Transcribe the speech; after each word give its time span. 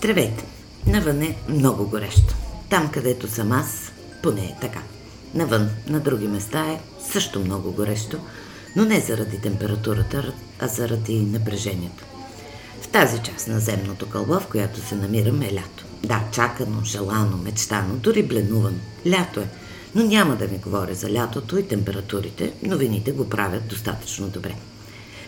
Здравейте! 0.00 0.44
Навън 0.86 1.22
е 1.22 1.36
много 1.48 1.88
горещо. 1.88 2.34
Там, 2.70 2.90
където 2.92 3.28
съм 3.28 3.52
аз, 3.52 3.92
поне 4.22 4.40
е 4.40 4.56
така. 4.60 4.82
Навън, 5.34 5.70
на 5.88 6.00
други 6.00 6.28
места 6.28 6.70
е 6.70 6.80
също 7.12 7.40
много 7.40 7.72
горещо, 7.72 8.18
но 8.76 8.84
не 8.84 9.00
заради 9.00 9.40
температурата, 9.40 10.32
а 10.60 10.68
заради 10.68 11.20
напрежението. 11.20 12.04
В 12.82 12.88
тази 12.88 13.22
част 13.22 13.48
на 13.48 13.60
земното 13.60 14.08
кълбо, 14.08 14.40
в 14.40 14.46
която 14.46 14.80
се 14.80 14.94
намирам, 14.94 15.42
е 15.42 15.54
лято. 15.54 15.84
Да, 16.04 16.24
чакано, 16.32 16.84
желано, 16.84 17.36
мечтано, 17.36 17.94
дори 17.94 18.22
бленувано. 18.22 18.78
Лято 19.06 19.40
е. 19.40 19.48
Но 19.94 20.04
няма 20.04 20.36
да 20.36 20.46
ви 20.46 20.58
говоря 20.58 20.94
за 20.94 21.12
лятото 21.12 21.58
и 21.58 21.68
температурите, 21.68 22.52
новините 22.62 23.12
го 23.12 23.28
правят 23.28 23.68
достатъчно 23.68 24.28
добре. 24.28 24.54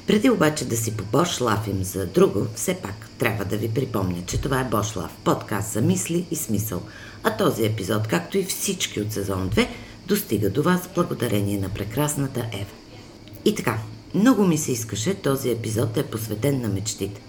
Преди 0.06 0.30
обаче 0.30 0.64
да 0.64 0.76
си 0.76 0.96
побошлафим 0.96 1.84
за 1.84 2.06
друго, 2.06 2.46
все 2.54 2.74
пак 2.74 3.08
трябва 3.18 3.44
да 3.44 3.56
ви 3.56 3.68
припомня, 3.68 4.22
че 4.26 4.40
това 4.40 4.60
е 4.60 4.64
Бошлав, 4.64 5.16
подкаст 5.24 5.72
за 5.72 5.80
мисли 5.80 6.26
и 6.30 6.36
смисъл. 6.36 6.82
А 7.22 7.36
този 7.36 7.64
епизод, 7.64 8.06
както 8.06 8.38
и 8.38 8.44
всички 8.44 9.00
от 9.00 9.12
сезон 9.12 9.50
2, 9.50 9.68
достига 10.06 10.50
до 10.50 10.62
вас 10.62 10.88
благодарение 10.94 11.58
на 11.58 11.68
прекрасната 11.68 12.40
Ева. 12.52 12.70
И 13.44 13.54
така, 13.54 13.78
много 14.14 14.46
ми 14.46 14.58
се 14.58 14.72
искаше 14.72 15.14
този 15.14 15.50
епизод 15.50 15.96
е 15.96 16.02
посветен 16.02 16.60
на 16.60 16.68
мечтите. 16.68 17.20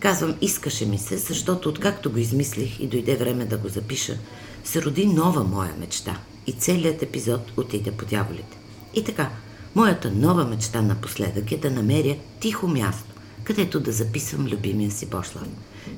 Казвам 0.00 0.34
искаше 0.40 0.86
ми 0.86 0.98
се, 0.98 1.16
защото 1.16 1.68
откакто 1.68 2.10
го 2.12 2.18
измислих 2.18 2.80
и 2.80 2.86
дойде 2.86 3.16
време 3.16 3.44
да 3.44 3.56
го 3.56 3.68
запиша, 3.68 4.18
се 4.64 4.82
роди 4.82 5.06
нова 5.06 5.44
моя 5.44 5.74
мечта 5.78 6.18
и 6.46 6.52
целият 6.52 7.02
епизод 7.02 7.52
отиде 7.56 7.92
по 7.92 8.04
дяволите. 8.04 8.56
И 8.94 9.04
така, 9.04 9.30
Моята 9.74 10.10
нова 10.10 10.44
мечта 10.44 10.82
напоследък 10.82 11.52
е 11.52 11.56
да 11.56 11.70
намеря 11.70 12.16
тихо 12.40 12.68
място, 12.68 13.10
където 13.44 13.80
да 13.80 13.92
записвам 13.92 14.46
любимия 14.46 14.90
си 14.90 15.06
Бошлав. 15.06 15.48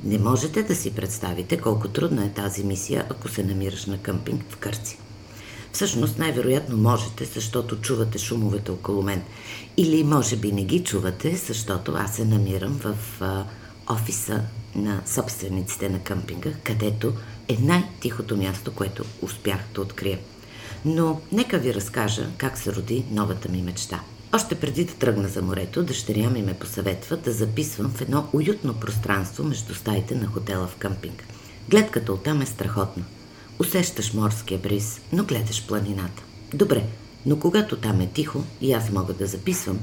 Не 0.05 0.19
можете 0.19 0.63
да 0.63 0.75
си 0.75 0.95
представите 0.95 1.61
колко 1.61 1.89
трудна 1.89 2.25
е 2.25 2.31
тази 2.31 2.65
мисия, 2.65 3.07
ако 3.11 3.29
се 3.29 3.43
намираш 3.43 3.87
на 3.87 3.99
къмпинг 3.99 4.43
в 4.51 4.57
Кърци. 4.57 4.99
Всъщност 5.73 6.19
най-вероятно 6.19 6.77
можете, 6.77 7.25
защото 7.25 7.81
чувате 7.81 8.19
шумовете 8.19 8.71
около 8.71 9.03
мен. 9.03 9.23
Или 9.77 10.05
може 10.05 10.37
би 10.37 10.53
не 10.53 10.65
ги 10.65 10.85
чувате, 10.85 11.37
защото 11.37 11.93
аз 11.97 12.17
се 12.17 12.25
намирам 12.25 12.73
в 12.73 12.97
а, 13.21 13.45
офиса 13.91 14.43
на 14.75 15.03
собствениците 15.07 15.89
на 15.89 15.99
къмпинга, 15.99 16.51
където 16.65 17.13
е 17.49 17.57
най-тихото 17.61 18.37
място, 18.37 18.73
което 18.75 19.05
успях 19.23 19.61
да 19.75 19.81
открия. 19.81 20.19
Но 20.85 21.21
нека 21.33 21.59
ви 21.59 21.75
разкажа 21.75 22.29
как 22.39 22.59
се 22.59 22.75
роди 22.75 23.05
новата 23.11 23.49
ми 23.49 23.63
мечта. 23.63 24.01
Още 24.35 24.55
преди 24.55 24.85
да 24.85 24.95
тръгна 24.95 25.29
за 25.29 25.43
морето, 25.43 25.83
дъщеря 25.83 26.31
ми 26.31 26.43
ме 26.43 26.55
посъветва 26.55 27.17
да 27.17 27.33
записвам 27.33 27.91
в 27.91 28.01
едно 28.01 28.29
уютно 28.33 28.75
пространство 28.75 29.45
между 29.45 29.75
стаите 29.75 30.15
на 30.15 30.27
хотела 30.27 30.67
в 30.67 30.77
къмпинг. 30.77 31.25
Гледката 31.69 32.13
оттам 32.13 32.43
е 32.43 32.47
страхотна. 32.47 33.05
Усещаш 33.59 34.13
морския 34.13 34.59
бриз, 34.59 35.01
но 35.13 35.25
гледаш 35.25 35.67
планината. 35.67 36.23
Добре, 36.55 36.85
но 37.27 37.39
когато 37.39 37.77
там 37.77 38.01
е 38.01 38.07
тихо 38.07 38.45
и 38.61 38.73
аз 38.73 38.91
мога 38.91 39.13
да 39.13 39.27
записвам, 39.27 39.79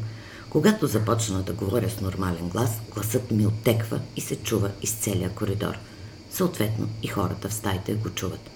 когато 0.49 0.87
започна 0.87 1.41
да 1.41 1.53
говоря 1.53 1.89
с 1.89 2.01
нормален 2.01 2.49
глас, 2.49 2.71
гласът 2.93 3.31
ми 3.31 3.47
оттеква 3.47 3.99
и 4.15 4.21
се 4.21 4.35
чува 4.35 4.71
из 4.81 4.91
целия 4.91 5.29
коридор. 5.29 5.77
Съответно 6.31 6.89
и 7.03 7.07
хората 7.07 7.49
в 7.49 7.53
стаите 7.53 7.93
го 7.93 8.09
чуват. 8.09 8.49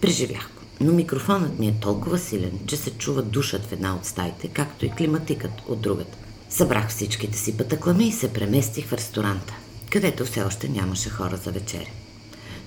Преживях 0.00 0.50
но 0.80 0.92
микрофонът 0.92 1.58
ми 1.58 1.68
е 1.68 1.80
толкова 1.80 2.18
силен, 2.18 2.58
че 2.66 2.76
се 2.76 2.90
чува 2.90 3.22
душът 3.22 3.66
в 3.66 3.72
една 3.72 3.96
от 3.96 4.04
стаите, 4.04 4.48
както 4.48 4.86
и 4.86 4.90
климатикът 4.90 5.52
от 5.68 5.80
другата. 5.80 6.18
Събрах 6.50 6.88
всичките 6.88 7.38
си 7.38 7.56
пътъклами 7.56 8.08
и 8.08 8.12
се 8.12 8.32
преместих 8.32 8.86
в 8.86 8.92
ресторанта, 8.92 9.54
където 9.90 10.24
все 10.24 10.42
още 10.42 10.68
нямаше 10.68 11.10
хора 11.10 11.36
за 11.36 11.50
вечеря. 11.50 11.90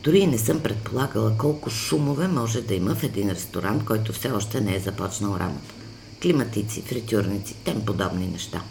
Дори 0.03 0.19
и 0.19 0.27
не 0.27 0.37
съм 0.37 0.59
предполагала 0.59 1.37
колко 1.37 1.69
шумове 1.69 2.27
може 2.27 2.61
да 2.61 2.73
има 2.73 2.95
в 2.95 3.03
един 3.03 3.29
ресторант, 3.29 3.85
който 3.85 4.13
все 4.13 4.31
още 4.31 4.61
не 4.61 4.75
е 4.75 4.79
започнал 4.79 5.37
работа. 5.39 5.73
Климатици, 6.21 6.81
фритюрници, 6.81 7.55
тем 7.63 7.85
подобни 7.85 8.27
неща. 8.27 8.61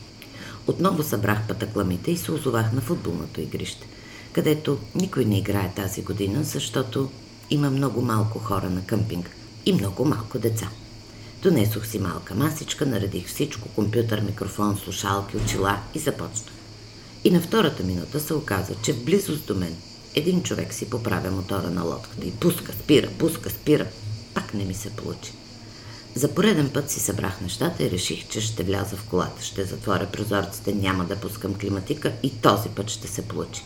Отново 0.67 1.03
събрах 1.03 1.47
пътъкламите 1.49 2.11
и 2.11 2.17
се 2.17 2.33
озовах 2.33 2.73
на 2.73 2.81
футболното 2.81 3.41
игрище, 3.41 3.87
където 4.33 4.79
никой 4.95 5.25
не 5.25 5.39
играе 5.39 5.73
тази 5.77 6.03
година, 6.03 6.45
защото 6.45 7.11
има 7.53 7.71
много 7.71 8.03
малко 8.03 8.39
хора 8.39 8.71
на 8.71 8.85
къмпинг 8.87 9.31
и 9.67 9.73
много 9.73 10.05
малко 10.05 10.39
деца. 10.39 10.69
Донесох 11.43 11.87
си 11.87 11.99
малка 11.99 12.35
масичка, 12.35 12.87
наредих 12.87 13.27
всичко, 13.27 13.69
компютър, 13.69 14.21
микрофон, 14.21 14.79
слушалки, 14.85 15.37
очила 15.37 15.79
и 15.95 15.99
започнах. 15.99 16.55
И 17.25 17.31
на 17.31 17.41
втората 17.41 17.83
минута 17.83 18.21
се 18.21 18.35
оказа, 18.35 18.75
че 18.83 18.93
в 18.93 19.05
близост 19.05 19.47
до 19.47 19.55
мен 19.55 19.77
един 20.15 20.43
човек 20.43 20.75
си 20.75 20.91
поправя 20.91 21.31
мотора 21.31 21.71
на 21.71 21.83
лодката 21.83 22.27
и 22.27 22.31
пуска, 22.31 22.73
спира, 22.73 23.09
пуска, 23.19 23.51
спира. 23.51 23.87
Пак 24.35 24.55
не 24.55 24.65
ми 24.65 24.75
се 24.75 24.91
получи. 24.91 25.33
За 26.15 26.35
пореден 26.35 26.71
път 26.75 26.91
си 26.91 27.01
събрах 27.01 27.41
нещата 27.41 27.85
и 27.85 27.91
реших, 27.91 28.29
че 28.29 28.41
ще 28.41 28.63
вляза 28.63 28.97
в 28.97 29.05
колата, 29.05 29.43
ще 29.43 29.65
затворя 29.65 30.09
прозорците, 30.13 30.75
няма 30.75 31.05
да 31.05 31.17
пускам 31.17 31.55
климатика 31.55 32.13
и 32.23 32.31
този 32.31 32.69
път 32.69 32.91
ще 32.91 33.09
се 33.09 33.23
получи. 33.23 33.63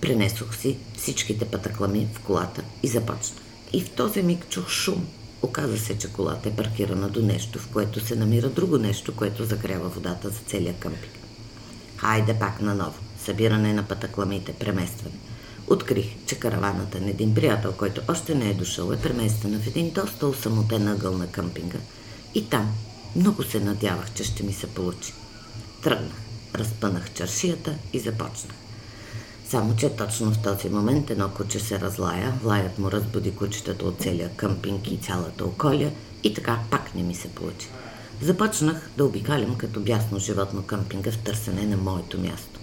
Пренесох 0.00 0.56
си 0.56 0.76
всичките 0.96 1.44
пътъклами 1.44 2.08
в 2.14 2.20
колата 2.20 2.62
и 2.82 2.88
започнах. 2.88 3.42
И 3.72 3.80
в 3.80 3.90
този 3.90 4.22
миг 4.22 4.48
чух 4.48 4.68
шум. 4.68 5.06
Оказа 5.42 5.78
се, 5.78 5.98
че 5.98 6.12
колата 6.12 6.48
е 6.48 6.56
паркирана 6.56 7.08
до 7.08 7.22
нещо, 7.22 7.58
в 7.58 7.68
което 7.68 8.06
се 8.06 8.16
намира 8.16 8.48
друго 8.48 8.78
нещо, 8.78 9.16
което 9.16 9.44
загрява 9.44 9.88
водата 9.88 10.28
за 10.28 10.38
целия 10.46 10.74
къмпинг. 10.74 11.12
Хайде 11.96 12.34
пак 12.34 12.60
наново. 12.60 12.98
Събиране 13.24 13.72
на 13.72 13.82
пътъкламите, 13.82 14.52
преместване. 14.52 15.14
Открих, 15.66 16.06
че 16.26 16.38
караваната 16.38 17.00
на 17.00 17.10
един 17.10 17.34
приятел, 17.34 17.72
който 17.72 18.00
още 18.08 18.34
не 18.34 18.50
е 18.50 18.54
дошъл, 18.54 18.92
е 18.92 19.02
преместена 19.02 19.58
в 19.58 19.66
един 19.66 19.90
доста 19.90 20.26
усамотен 20.26 20.88
ъгъл 20.88 21.18
на 21.18 21.26
къмпинга. 21.26 21.78
И 22.34 22.48
там 22.48 22.74
много 23.16 23.42
се 23.42 23.60
надявах, 23.60 24.14
че 24.14 24.24
ще 24.24 24.42
ми 24.42 24.52
се 24.52 24.66
получи. 24.66 25.12
Тръгнах, 25.82 26.22
разпънах 26.54 27.14
чаршията 27.14 27.74
и 27.92 27.98
започнах. 27.98 28.56
Само, 29.50 29.76
че 29.76 29.88
точно 29.88 30.32
в 30.32 30.42
този 30.42 30.68
момент 30.68 31.10
едно 31.10 31.28
куче 31.28 31.58
се 31.58 31.80
разлая, 31.80 32.34
лаят 32.44 32.78
му 32.78 32.90
разбуди 32.90 33.34
кучетата 33.34 33.84
от 33.84 34.00
целия 34.00 34.30
къмпинг 34.36 34.90
и 34.90 34.96
цялата 34.96 35.44
околия 35.44 35.92
и 36.22 36.34
така 36.34 36.58
пак 36.70 36.94
не 36.94 37.02
ми 37.02 37.14
се 37.14 37.28
получи. 37.28 37.68
Започнах 38.22 38.90
да 38.96 39.04
обикалям 39.04 39.56
като 39.56 39.80
бясно 39.80 40.18
животно 40.18 40.62
къмпинга 40.62 41.10
в 41.10 41.18
търсене 41.18 41.66
на 41.66 41.76
моето 41.76 42.20
място. 42.20 42.60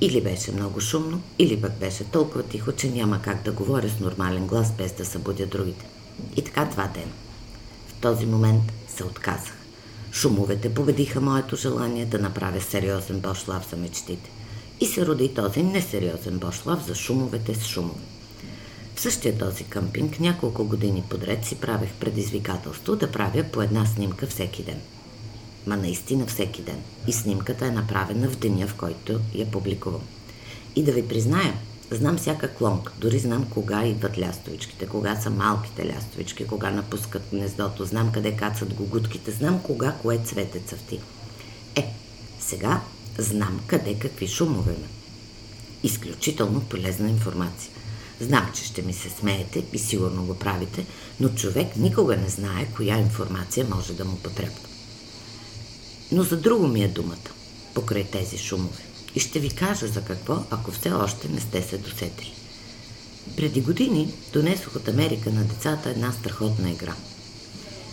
Или 0.00 0.20
беше 0.20 0.52
много 0.52 0.80
шумно, 0.80 1.20
или 1.38 1.60
пък 1.60 1.72
беше 1.72 2.04
толкова 2.04 2.42
тихо, 2.42 2.72
че 2.72 2.90
няма 2.90 3.22
как 3.22 3.42
да 3.42 3.52
говоря 3.52 3.88
с 3.88 4.00
нормален 4.00 4.46
глас, 4.46 4.72
без 4.72 4.92
да 4.92 5.04
събудя 5.04 5.46
другите. 5.46 5.86
И 6.36 6.44
така 6.44 6.64
два 6.64 6.86
дена. 6.94 7.12
В 7.88 8.00
този 8.00 8.26
момент 8.26 8.72
се 8.96 9.04
отказах. 9.04 9.54
Шумовете 10.12 10.74
победиха 10.74 11.20
моето 11.20 11.56
желание 11.56 12.06
да 12.06 12.18
направя 12.18 12.60
сериозен 12.60 13.20
бошлав 13.20 13.70
за 13.70 13.76
мечтите 13.76 14.30
и 14.80 14.86
се 14.86 15.06
роди 15.06 15.34
този 15.34 15.62
несериозен 15.62 16.38
бошлав 16.38 16.86
за 16.86 16.94
шумовете 16.94 17.54
с 17.54 17.66
шумове. 17.66 18.00
В 18.94 19.00
същия 19.00 19.38
този 19.38 19.64
къмпинг 19.64 20.20
няколко 20.20 20.64
години 20.64 21.04
подред 21.10 21.44
си 21.44 21.54
правех 21.54 21.90
предизвикателство 21.92 22.96
да 22.96 23.12
правя 23.12 23.44
по 23.52 23.62
една 23.62 23.86
снимка 23.86 24.26
всеки 24.26 24.62
ден. 24.62 24.80
Ма 25.66 25.76
наистина 25.76 26.26
всеки 26.26 26.62
ден. 26.62 26.82
И 27.06 27.12
снимката 27.12 27.66
е 27.66 27.70
направена 27.70 28.28
в 28.28 28.38
деня, 28.38 28.66
в 28.66 28.74
който 28.74 29.20
я 29.34 29.50
публикувам. 29.50 30.02
И 30.76 30.82
да 30.82 30.92
ви 30.92 31.08
призная, 31.08 31.54
знам 31.90 32.16
всяка 32.16 32.54
клонка, 32.54 32.92
дори 32.98 33.18
знам 33.18 33.46
кога 33.50 33.84
идват 33.84 34.18
лястовичките, 34.18 34.86
кога 34.86 35.16
са 35.16 35.30
малките 35.30 35.88
лястовички, 35.88 36.46
кога 36.46 36.70
напускат 36.70 37.22
гнездото, 37.30 37.84
знам 37.84 38.12
къде 38.12 38.36
кацат 38.36 38.74
гугутките, 38.74 39.30
знам 39.30 39.62
кога 39.62 39.92
кое 39.92 40.18
цвете 40.18 40.60
цъфти. 40.60 41.00
Е, 41.76 41.94
сега 42.40 42.80
Знам 43.18 43.60
къде 43.66 43.94
какви 43.94 44.28
шумове 44.28 44.72
има. 44.72 44.86
Изключително 45.82 46.60
полезна 46.60 47.10
информация. 47.10 47.70
Знам, 48.20 48.50
че 48.54 48.64
ще 48.64 48.82
ми 48.82 48.92
се 48.92 49.10
смеете 49.10 49.64
и 49.72 49.78
сигурно 49.78 50.24
го 50.24 50.34
правите, 50.34 50.86
но 51.20 51.28
човек 51.28 51.76
никога 51.76 52.16
не 52.16 52.28
знае 52.28 52.68
коя 52.76 52.98
информация 52.98 53.66
може 53.70 53.92
да 53.92 54.04
му 54.04 54.16
потребва. 54.16 54.60
Но 56.12 56.22
за 56.22 56.36
друго 56.36 56.68
ми 56.68 56.84
е 56.84 56.88
думата, 56.88 57.30
покрай 57.74 58.04
тези 58.04 58.38
шумове. 58.38 58.82
И 59.14 59.20
ще 59.20 59.40
ви 59.40 59.50
кажа 59.50 59.86
за 59.86 60.04
какво, 60.04 60.44
ако 60.50 60.70
все 60.70 60.90
още 60.90 61.28
не 61.28 61.40
сте 61.40 61.62
се 61.62 61.78
досетили. 61.78 62.34
Преди 63.36 63.60
години 63.60 64.12
донесох 64.32 64.76
от 64.76 64.88
Америка 64.88 65.30
на 65.30 65.44
децата 65.44 65.90
една 65.90 66.12
страхотна 66.12 66.70
игра. 66.70 66.94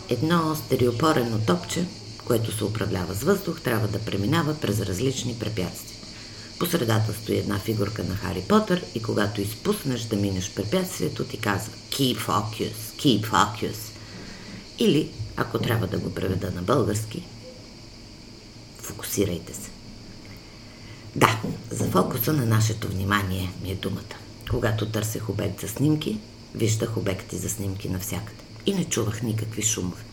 Едно 0.10 0.56
стереопорено 0.56 1.40
топче, 1.48 1.86
което 2.26 2.58
се 2.58 2.64
управлява 2.64 3.14
с 3.14 3.24
въздух, 3.24 3.62
трябва 3.62 3.88
да 3.88 4.00
преминава 4.00 4.60
през 4.60 4.82
различни 4.82 5.36
препятствия. 5.40 6.00
По 6.60 6.66
средата 6.66 7.14
стои 7.14 7.38
една 7.38 7.60
фигурка 7.60 8.04
на 8.04 8.16
Хари 8.16 8.42
Потър 8.42 8.84
и 8.96 9.02
когато 9.02 9.42
изпуснеш 9.42 10.02
да 10.02 10.16
минеш 10.16 10.52
препятствието, 10.56 11.24
ти 11.24 11.38
казва 11.38 11.74
Keep 11.90 12.18
focus, 12.18 12.74
keep 12.74 13.30
focus. 13.32 13.76
Или, 14.80 15.12
ако 15.38 15.60
трябва 15.60 15.88
да 15.88 15.98
го 15.98 16.14
преведа 16.14 16.52
на 16.52 16.62
български, 16.62 17.24
фокусирайте 18.78 19.54
се. 19.54 19.70
Да, 21.16 21.42
за 21.72 21.86
фокуса 21.86 22.34
на 22.34 22.46
нашето 22.46 22.88
внимание 22.88 23.52
ми 23.64 23.72
е 23.72 23.76
думата. 23.76 24.16
Когато 24.50 24.90
търсех 24.90 25.30
обект 25.30 25.62
за 25.62 25.68
снимки, 25.68 26.20
виждах 26.56 26.98
обекти 26.98 27.38
за 27.38 27.50
снимки 27.50 27.90
навсякъде. 27.90 28.44
И 28.66 28.74
не 28.74 28.86
чувах 28.86 29.22
никакви 29.22 29.62
шумове. 29.62 30.04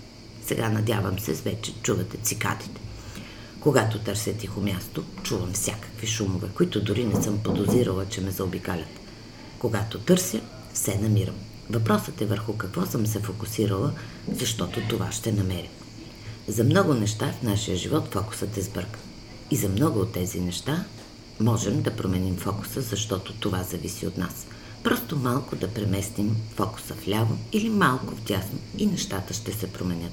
Сега 0.47 0.69
надявам 0.69 1.19
се, 1.19 1.33
вече 1.33 1.73
чувате 1.83 2.17
цикадите. 2.17 2.81
Когато 3.61 3.99
търся 3.99 4.33
тихо 4.33 4.61
място, 4.61 5.05
чувам 5.23 5.53
всякакви 5.53 6.07
шумове, 6.07 6.49
които 6.55 6.85
дори 6.85 7.05
не 7.05 7.23
съм 7.23 7.39
подозирала, 7.39 8.07
че 8.07 8.21
ме 8.21 8.31
заобикалят. 8.31 9.01
Когато 9.59 9.99
търся, 9.99 10.41
все 10.75 10.99
намирам. 10.99 11.35
Въпросът 11.71 12.21
е 12.21 12.27
върху 12.27 12.57
какво 12.57 12.87
съм 12.87 13.07
се 13.07 13.21
фокусирала, 13.21 13.93
защото 14.33 14.81
това 14.89 15.13
ще 15.13 15.33
намеря. 15.33 15.69
За 16.49 16.65
много 16.65 16.95
неща 16.95 17.33
в 17.33 17.43
нашия 17.43 17.77
живот 17.77 18.13
фокусът 18.13 18.57
е 18.57 18.63
сбъркан. 18.63 19.01
И 19.51 19.57
за 19.57 19.69
много 19.69 20.01
от 20.01 20.13
тези 20.13 20.41
неща 20.41 20.85
можем 21.41 21.83
да 21.83 21.97
променим 21.97 22.37
фокуса, 22.37 22.81
защото 22.81 23.33
това 23.33 23.63
зависи 23.63 24.07
от 24.07 24.19
нас. 24.19 24.47
Просто 24.85 25.17
малко 25.17 25.57
да 25.57 25.75
преместим 25.75 26.37
фокуса 26.57 26.95
вляво 26.95 27.39
или 27.53 27.69
малко 27.69 28.15
вдясно 28.15 28.59
и 28.79 28.87
нещата 28.87 29.35
ще 29.35 29.53
се 29.53 29.73
променят. 29.73 30.13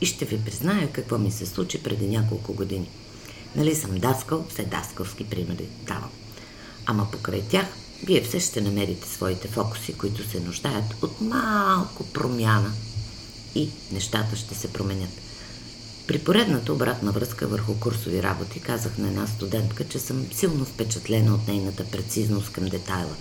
И 0.00 0.06
ще 0.06 0.24
ви 0.24 0.44
призная 0.44 0.92
какво 0.92 1.18
ми 1.18 1.30
се 1.30 1.46
случи 1.46 1.82
преди 1.82 2.08
няколко 2.08 2.52
години. 2.52 2.88
Нали 3.56 3.74
съм 3.74 3.98
даскал, 3.98 4.46
все 4.48 4.64
даскалски 4.64 5.24
примери 5.24 5.68
давам. 5.86 6.10
Ама 6.86 7.06
покрай 7.12 7.42
тях 7.42 7.66
вие 8.04 8.22
все 8.22 8.40
ще 8.40 8.60
намерите 8.60 9.08
своите 9.08 9.48
фокуси, 9.48 9.92
които 9.92 10.30
се 10.30 10.40
нуждаят 10.40 11.02
от 11.02 11.20
малко 11.20 12.04
промяна 12.04 12.72
и 13.54 13.68
нещата 13.92 14.36
ще 14.36 14.54
се 14.54 14.72
променят. 14.72 15.10
При 16.06 16.18
поредната 16.18 16.72
обратна 16.72 17.12
връзка 17.12 17.46
върху 17.46 17.80
курсови 17.80 18.22
работи 18.22 18.60
казах 18.60 18.98
на 18.98 19.08
една 19.08 19.26
студентка, 19.26 19.88
че 19.88 19.98
съм 19.98 20.26
силно 20.32 20.64
впечатлена 20.64 21.34
от 21.34 21.48
нейната 21.48 21.84
прецизност 21.84 22.52
към 22.52 22.64
детайла, 22.64 23.14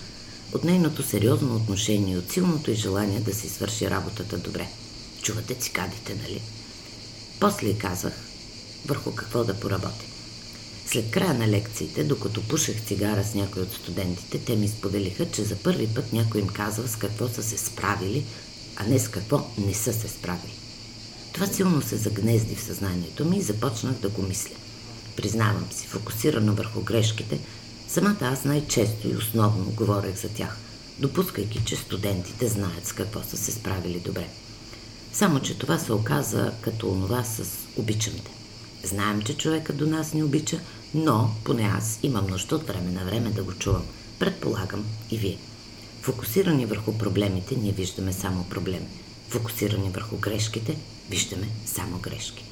от 0.54 0.64
нейното 0.64 1.04
сериозно 1.04 1.56
отношение, 1.56 2.18
от 2.18 2.32
силното 2.32 2.72
и 2.72 2.76
желание 2.76 3.20
да 3.20 3.34
си 3.34 3.50
свърши 3.50 3.90
работата 3.90 4.38
добре. 4.38 4.68
Чувате 5.22 5.56
цикадите, 5.56 6.16
нали? 6.16 6.42
После 7.40 7.68
й 7.68 7.78
казах 7.78 8.14
върху 8.86 9.16
какво 9.16 9.44
да 9.44 9.60
поработим. 9.60 10.10
След 10.86 11.12
края 11.12 11.34
на 11.34 11.48
лекциите, 11.48 12.04
докато 12.04 12.42
пушех 12.42 12.86
цигара 12.86 13.24
с 13.24 13.34
някои 13.34 13.62
от 13.62 13.74
студентите, 13.74 14.40
те 14.40 14.56
ми 14.56 14.68
споделиха, 14.68 15.32
че 15.32 15.44
за 15.44 15.56
първи 15.56 15.88
път 15.88 16.14
някой 16.14 16.42
им 16.42 16.48
казва 16.48 16.88
с 16.88 16.96
какво 16.96 17.28
са 17.28 17.44
се 17.44 17.58
справили, 17.58 18.26
а 18.76 18.84
не 18.84 19.00
с 19.00 19.08
какво 19.08 19.48
не 19.58 19.74
са 19.74 19.94
се 19.94 20.08
справили. 20.08 20.54
Това 21.34 21.48
силно 21.48 21.82
се 21.82 21.98
загнезди 21.98 22.56
в 22.56 22.64
съзнанието 22.64 23.26
ми 23.26 23.38
и 23.38 23.42
започнах 23.42 23.94
да 23.94 24.10
го 24.10 24.22
мисля. 24.22 24.56
Признавам 25.16 25.68
си, 25.72 25.88
фокусирано 25.88 26.54
върху 26.54 26.82
грешките, 26.82 27.40
самата 27.88 28.18
аз 28.22 28.46
най-често 28.46 29.08
и 29.08 29.16
основно 29.16 29.66
говорех 29.66 30.16
за 30.16 30.30
тях, 30.30 30.58
допускайки, 31.00 31.62
че 31.66 31.76
студентите 31.76 32.48
знаят 32.48 32.88
с 32.88 32.92
какво 32.92 33.24
са 33.24 33.38
се 33.38 33.52
справили 33.52 34.00
добре. 34.00 34.28
Само, 35.14 35.40
че 35.40 35.58
това 35.58 35.80
се 35.80 35.94
оказа 35.94 36.54
като 36.62 36.92
онова 36.92 37.24
с 37.24 37.44
обичамте. 37.78 38.32
Знаем, 38.84 39.22
че 39.22 39.38
човека 39.38 39.74
до 39.74 39.88
нас 39.88 40.14
ни 40.14 40.24
обича, 40.24 40.60
но 40.94 41.32
поне 41.44 41.64
аз 41.64 42.00
имам 42.04 42.28
нужда 42.28 42.56
от 42.56 42.68
време 42.68 42.92
на 42.92 43.06
време 43.06 43.30
да 43.30 43.44
го 43.44 43.54
чувам. 43.54 43.86
Предполагам 44.20 44.86
и 45.12 45.18
вие. 45.18 45.38
Фокусирани 46.02 46.66
върху 46.66 46.98
проблемите, 46.98 47.56
ние 47.56 47.72
виждаме 47.72 48.14
само 48.14 48.44
проблеми. 48.44 48.88
Фокусирани 49.30 49.90
върху 49.90 50.18
грешките, 50.18 50.78
виждаме 51.10 51.48
само 51.66 51.98
грешки. 51.98 52.44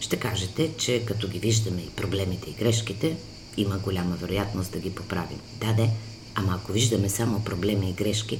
Ще 0.00 0.16
кажете, 0.16 0.70
че 0.78 1.04
като 1.06 1.28
ги 1.28 1.38
виждаме 1.38 1.80
и 1.80 1.90
проблемите 1.90 2.50
и 2.50 2.54
грешките, 2.54 3.16
има 3.56 3.78
голяма 3.78 4.16
вероятност 4.16 4.72
да 4.72 4.78
ги 4.78 4.90
поправим. 4.90 5.38
Да, 5.60 5.72
де, 5.72 5.90
ама 6.34 6.58
ако 6.62 6.72
виждаме 6.72 7.08
само 7.08 7.44
проблеми 7.44 7.90
и 7.90 7.92
грешки, 7.92 8.38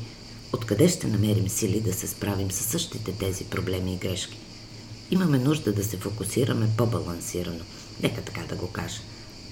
откъде 0.53 0.89
ще 0.89 1.07
намерим 1.07 1.49
сили 1.49 1.81
да 1.81 1.93
се 1.93 2.07
справим 2.07 2.51
с 2.51 2.65
същите 2.65 3.13
тези 3.13 3.45
проблеми 3.45 3.95
и 3.95 3.97
грешки? 3.97 4.39
Имаме 5.11 5.39
нужда 5.39 5.73
да 5.73 5.85
се 5.85 5.97
фокусираме 5.97 6.69
по-балансирано. 6.77 7.61
Нека 8.03 8.23
така 8.23 8.41
да 8.49 8.55
го 8.55 8.67
кажа. 8.67 9.01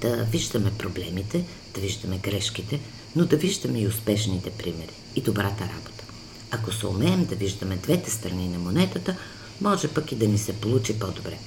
Да 0.01 0.25
виждаме 0.25 0.73
проблемите, 0.79 1.45
да 1.75 1.81
виждаме 1.81 2.19
грешките, 2.19 2.81
но 3.17 3.25
да 3.25 3.37
виждаме 3.37 3.81
и 3.81 3.87
успешните 3.87 4.51
примери 4.51 4.93
и 5.17 5.21
добрата 5.21 5.65
работа. 5.65 6.05
Ако 6.51 6.73
се 6.73 6.87
умеем 6.87 7.25
да 7.25 7.35
виждаме 7.35 7.77
двете 7.77 8.11
страни 8.11 8.49
на 8.49 8.59
монетата, 8.59 9.17
може 9.61 9.89
пък 9.89 10.13
и 10.13 10.17
да 10.17 10.29
ни 10.29 10.39
се 10.39 10.53
получи 10.53 10.99
по-добре. 10.99 11.39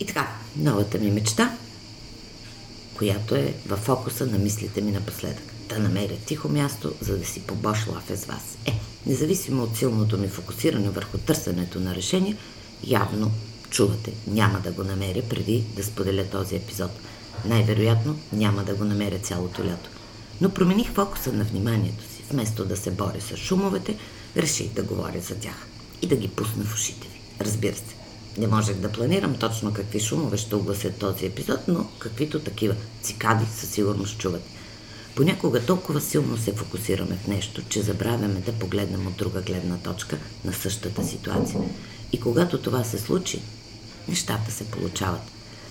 И 0.00 0.06
така, 0.06 0.28
новата 0.56 0.98
ми 0.98 1.10
мечта, 1.10 1.56
която 3.00 3.34
е 3.34 3.54
в 3.66 3.76
фокуса 3.76 4.26
на 4.26 4.38
мислите 4.38 4.80
ми 4.80 4.92
напоследък. 4.92 5.42
Да 5.68 5.78
намеря 5.78 6.16
тихо 6.26 6.48
място, 6.48 6.92
за 7.00 7.18
да 7.18 7.24
си 7.24 7.40
побош 7.40 7.86
лафе 7.86 8.16
с 8.16 8.24
вас. 8.24 8.58
Е, 8.66 8.72
независимо 9.06 9.62
от 9.62 9.76
силното 9.76 10.18
ми 10.18 10.28
фокусиране 10.28 10.90
върху 10.90 11.18
търсенето 11.18 11.80
на 11.80 11.94
решение, 11.94 12.36
явно 12.86 13.30
чувате, 13.70 14.12
няма 14.26 14.60
да 14.60 14.70
го 14.70 14.84
намеря 14.84 15.22
преди 15.28 15.64
да 15.76 15.84
споделя 15.84 16.24
този 16.24 16.56
епизод. 16.56 16.90
Най-вероятно 17.44 18.18
няма 18.32 18.64
да 18.64 18.74
го 18.74 18.84
намеря 18.84 19.18
цялото 19.18 19.64
лято. 19.64 19.90
Но 20.40 20.50
промених 20.50 20.90
фокуса 20.92 21.32
на 21.32 21.44
вниманието 21.44 22.02
си. 22.02 22.22
Вместо 22.30 22.64
да 22.64 22.76
се 22.76 22.90
боря 22.90 23.20
с 23.20 23.36
шумовете, 23.36 23.96
реших 24.36 24.68
да 24.68 24.82
говоря 24.82 25.20
за 25.20 25.34
тях 25.34 25.66
и 26.02 26.06
да 26.06 26.16
ги 26.16 26.28
пусна 26.28 26.64
в 26.64 26.74
ушите 26.74 27.08
ви. 27.08 27.44
Разбира 27.44 27.76
се, 27.76 27.94
не 28.38 28.46
можех 28.46 28.76
да 28.76 28.92
планирам 28.92 29.34
точно 29.34 29.72
какви 29.74 30.00
шумове 30.00 30.36
ще 30.36 30.54
огласят 30.54 30.98
този 30.98 31.26
епизод, 31.26 31.60
но 31.68 31.86
каквито 31.98 32.40
такива 32.40 32.74
цикади 33.02 33.44
със 33.56 33.70
сигурност 33.70 34.18
чуват. 34.18 34.42
Понякога 35.14 35.60
толкова 35.60 36.00
силно 36.00 36.36
се 36.36 36.52
фокусираме 36.52 37.16
в 37.24 37.26
нещо, 37.26 37.62
че 37.68 37.82
забравяме 37.82 38.40
да 38.40 38.52
погледнем 38.52 39.06
от 39.06 39.16
друга 39.16 39.40
гледна 39.40 39.76
точка 39.76 40.18
на 40.44 40.52
същата 40.52 41.04
ситуация. 41.04 41.60
И 42.12 42.20
когато 42.20 42.58
това 42.58 42.84
се 42.84 42.98
случи, 42.98 43.42
нещата 44.08 44.50
се 44.50 44.64
получават. 44.64 45.22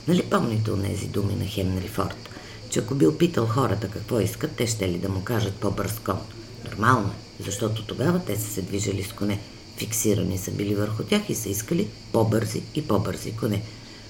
Нали 0.08 0.24
помните 0.24 0.72
онези 0.72 1.08
думи 1.08 1.36
на 1.36 1.46
Хенри 1.46 1.88
Форд, 1.88 2.30
че 2.70 2.80
ако 2.80 2.96
бил 2.96 3.18
питал 3.18 3.46
хората 3.46 3.88
какво 3.88 4.20
искат, 4.20 4.52
те 4.56 4.68
ще 4.68 4.90
ли 4.90 4.98
да 4.98 5.10
му 5.10 5.24
кажат 5.24 5.54
по-бърз 5.54 6.00
кон? 6.06 6.20
Нормално 6.66 7.08
е, 7.10 7.44
защото 7.44 7.86
тогава 7.86 8.20
те 8.20 8.36
са 8.36 8.52
се 8.52 8.62
движили 8.62 9.04
с 9.04 9.14
коне– 9.14 9.40
фиксирани 9.80 10.38
са 10.38 10.52
били 10.52 10.76
върху 10.76 11.04
тях 11.04 11.30
и 11.30 11.36
са 11.36 11.50
искали 11.50 11.88
по-бързи 12.12 12.64
и 12.76 12.88
по-бързи 12.88 13.32
коне. 13.32 13.62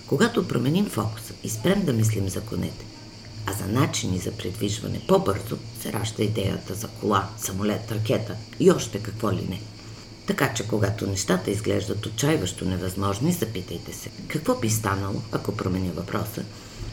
Когато 0.07 0.47
променим 0.47 0.85
фокуса 0.85 1.33
и 1.43 1.49
спрем 1.49 1.85
да 1.85 1.93
мислим 1.93 2.29
за 2.29 2.41
конете, 2.41 2.85
а 3.45 3.53
за 3.53 3.65
начини 3.65 4.19
за 4.19 4.31
предвижване 4.31 5.01
по-бързо 5.07 5.57
се 5.81 5.93
ражда 5.93 6.23
идеята 6.23 6.73
за 6.75 6.87
кола, 6.87 7.29
самолет, 7.37 7.91
ракета 7.91 8.35
и 8.59 8.71
още 8.71 8.99
какво 8.99 9.31
ли 9.31 9.45
не. 9.49 9.61
Така 10.27 10.53
че, 10.53 10.67
когато 10.67 11.07
нещата 11.07 11.51
изглеждат 11.51 12.05
отчаиващо 12.05 12.65
невъзможни, 12.65 13.31
запитайте 13.31 13.93
се, 13.93 14.09
какво 14.27 14.55
би 14.55 14.69
станало, 14.69 15.21
ако 15.31 15.57
променя 15.57 15.91
въпроса, 15.91 16.43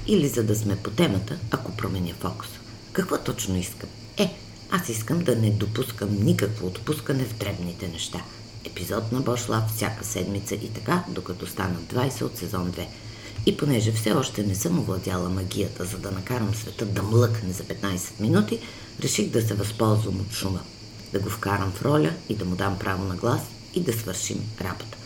или 0.07 0.29
за 0.29 0.43
да 0.43 0.57
сме 0.57 0.77
по 0.77 0.91
темата, 0.91 1.39
ако 1.51 1.77
променя 1.77 2.15
фокуса. 2.21 2.59
Какво 2.93 3.19
точно 3.19 3.57
искам? 3.57 3.89
Е, 4.17 4.35
аз 4.71 4.89
искам 4.89 5.19
да 5.19 5.37
не 5.37 5.51
допускам 5.51 6.25
никакво 6.25 6.67
отпускане 6.67 7.25
в 7.25 7.39
дребните 7.39 7.89
неща– 7.89 8.23
епизод 8.67 9.13
на 9.13 9.21
Бошлав 9.21 9.71
всяка 9.77 10.05
седмица 10.05 10.55
и 10.55 10.69
така, 10.69 11.05
докато 11.09 11.47
станат 11.47 11.93
20 11.93 12.23
от 12.23 12.39
сезон 12.39 12.73
2. 12.73 12.87
И 13.47 13.57
понеже 13.57 13.93
все 13.93 14.13
още 14.13 14.43
не 14.43 14.55
съм 14.55 14.79
овладяла 14.79 15.29
магията, 15.29 15.85
за 15.85 15.99
да 15.99 16.11
накарам 16.11 16.55
света 16.55 16.87
да 16.87 17.03
млъкне 17.03 17.53
за 17.53 17.63
15 17.63 18.21
минути, 18.21 18.59
реших 19.03 19.31
да 19.31 19.43
се 19.43 19.55
възползвам 19.55 20.21
от 20.21 20.33
шума, 20.33 20.61
да 21.13 21.21
го 21.21 21.31
вкарам 21.31 21.73
в 21.73 21.83
роля 21.83 22.13
и 22.29 22.35
да 22.35 22.45
му 22.45 22.57
дам 22.57 22.79
право 22.79 23.05
на 23.05 23.17
глас 23.17 23.41
и 23.75 23.81
да 23.81 23.93
свършим 23.93 24.41
работа. 24.61 24.97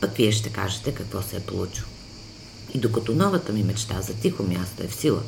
Пък 0.00 0.16
вие 0.16 0.32
ще 0.32 0.52
кажете 0.52 0.94
какво 0.94 1.22
се 1.22 1.36
е 1.36 1.40
получило. 1.40 1.88
И 2.74 2.78
докато 2.78 3.14
новата 3.14 3.52
ми 3.52 3.62
мечта 3.62 4.02
за 4.02 4.14
тихо 4.14 4.42
място 4.42 4.82
е 4.82 4.88
в 4.88 4.94
сила, 4.94 5.22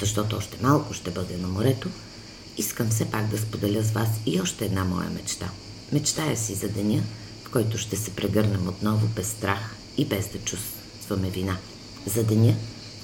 защото 0.00 0.36
още 0.36 0.56
малко 0.62 0.94
ще 0.94 1.10
бъде 1.10 1.36
на 1.36 1.48
морето, 1.48 1.88
искам 2.58 2.90
все 2.90 3.04
пак 3.04 3.28
да 3.28 3.38
споделя 3.38 3.82
с 3.82 3.90
вас 3.90 4.08
и 4.26 4.40
още 4.40 4.64
една 4.64 4.84
моя 4.84 5.10
мечта. 5.10 5.50
Мечтая 5.92 6.36
си 6.36 6.54
за 6.54 6.68
деня, 6.68 7.02
който 7.52 7.78
ще 7.78 7.96
се 7.96 8.10
прегърнем 8.10 8.68
отново 8.68 9.06
без 9.06 9.28
страх 9.28 9.76
и 9.96 10.04
без 10.04 10.28
да 10.28 10.38
чувстваме 10.38 11.30
вина. 11.30 11.56
За 12.06 12.24
деня, 12.24 12.54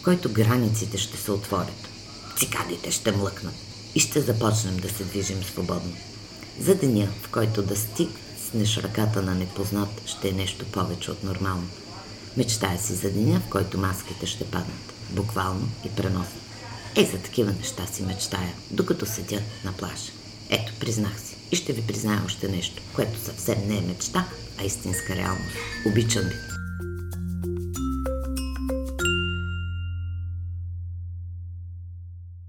в 0.00 0.04
който 0.04 0.32
границите 0.32 0.98
ще 0.98 1.16
се 1.16 1.32
отворят, 1.32 1.88
цикадите 2.38 2.90
ще 2.90 3.12
млъкнат 3.12 3.54
и 3.94 4.00
ще 4.00 4.20
започнем 4.20 4.76
да 4.76 4.88
се 4.88 5.04
движим 5.04 5.44
свободно. 5.44 5.92
За 6.60 6.74
деня, 6.74 7.08
в 7.22 7.28
който 7.28 7.62
да 7.62 7.76
стигнеш 7.76 8.76
ръката 8.76 9.22
на 9.22 9.34
непознат, 9.34 10.02
ще 10.06 10.28
е 10.28 10.32
нещо 10.32 10.64
повече 10.64 11.10
от 11.10 11.24
нормално. 11.24 11.68
Мечтая 12.36 12.78
си 12.78 12.94
за 12.94 13.10
деня, 13.10 13.40
в 13.46 13.50
който 13.50 13.78
маските 13.78 14.26
ще 14.26 14.44
паднат, 14.44 14.92
буквално 15.10 15.68
и 15.84 15.88
преносно. 15.88 16.40
Е, 16.96 17.04
за 17.04 17.18
такива 17.18 17.52
неща 17.52 17.86
си 17.86 18.02
мечтая, 18.02 18.52
докато 18.70 19.06
седя 19.06 19.40
на 19.64 19.72
плажа. 19.72 20.12
Ето, 20.50 20.72
признах 20.80 21.20
си. 21.20 21.25
И 21.52 21.56
ще 21.56 21.72
ви 21.72 21.82
призная 21.82 22.22
още 22.26 22.48
нещо, 22.48 22.82
което 22.94 23.18
съвсем 23.18 23.58
не 23.68 23.78
е 23.78 23.80
мечта, 23.80 24.24
а 24.60 24.64
истинска 24.64 25.16
реалност. 25.16 25.56
Обичам 25.86 26.22
ви! 26.22 26.65